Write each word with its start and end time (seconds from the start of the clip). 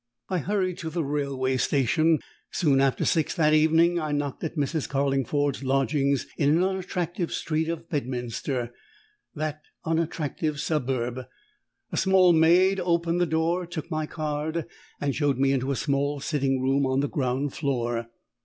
I 0.29 0.39
hurried 0.39 0.79
to 0.79 0.89
the 0.89 1.03
railway 1.03 1.57
station. 1.57 2.17
Soon 2.49 2.81
after 2.81 3.05
six 3.05 3.35
that 3.35 3.53
evening 3.53 3.99
I 3.99 4.11
knocked 4.11 4.43
at 4.43 4.55
Mrs. 4.55 4.89
Carlingford's 4.89 5.63
lodgings 5.63 6.25
in 6.39 6.49
an 6.49 6.63
unattractive 6.63 7.31
street 7.31 7.69
of 7.69 7.87
Bedminster, 7.87 8.73
that 9.35 9.61
unattractive 9.85 10.59
suburb. 10.59 11.27
A 11.91 11.97
small 11.97 12.33
maid 12.33 12.79
opened 12.79 13.21
the 13.21 13.27
door, 13.27 13.67
took 13.67 13.91
my 13.91 14.07
card, 14.07 14.65
and 14.99 15.15
showed 15.15 15.37
me 15.37 15.51
into 15.51 15.69
a 15.69 15.75
small 15.75 16.19
sitting 16.19 16.59
room 16.63 16.87
on 16.87 17.01
the 17.01 17.07
ground 17.07 17.53
floor. 17.53 18.07